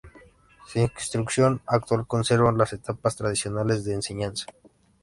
[0.65, 4.45] Su instrucción actual conserva las etapas tradicionales de enseñanza.